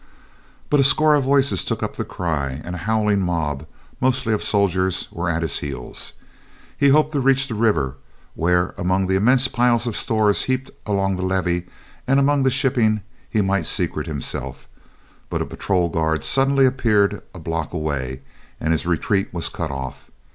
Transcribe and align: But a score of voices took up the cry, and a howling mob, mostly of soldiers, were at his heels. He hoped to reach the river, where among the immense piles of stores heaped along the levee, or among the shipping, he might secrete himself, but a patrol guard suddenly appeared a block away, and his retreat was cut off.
But 0.71 0.79
a 0.79 0.83
score 0.83 1.13
of 1.13 1.25
voices 1.25 1.63
took 1.63 1.83
up 1.83 1.95
the 1.95 2.03
cry, 2.03 2.59
and 2.63 2.73
a 2.73 2.77
howling 2.89 3.19
mob, 3.19 3.67
mostly 3.99 4.33
of 4.33 4.41
soldiers, 4.41 5.07
were 5.11 5.29
at 5.29 5.43
his 5.43 5.59
heels. 5.59 6.13
He 6.75 6.89
hoped 6.89 7.11
to 7.11 7.19
reach 7.19 7.47
the 7.47 7.53
river, 7.53 7.97
where 8.33 8.73
among 8.79 9.05
the 9.05 9.15
immense 9.15 9.47
piles 9.47 9.85
of 9.85 9.95
stores 9.95 10.41
heaped 10.45 10.71
along 10.87 11.17
the 11.17 11.21
levee, 11.21 11.67
or 12.07 12.13
among 12.15 12.41
the 12.41 12.49
shipping, 12.49 13.01
he 13.29 13.41
might 13.43 13.67
secrete 13.67 14.07
himself, 14.07 14.67
but 15.29 15.39
a 15.39 15.45
patrol 15.45 15.87
guard 15.89 16.23
suddenly 16.23 16.65
appeared 16.65 17.21
a 17.35 17.39
block 17.39 17.71
away, 17.71 18.23
and 18.59 18.71
his 18.71 18.87
retreat 18.87 19.31
was 19.31 19.49
cut 19.49 19.69
off. 19.69 20.09